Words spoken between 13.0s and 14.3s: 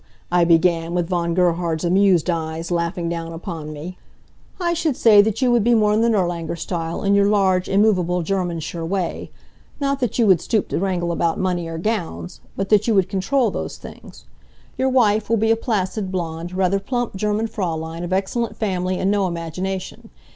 control those things.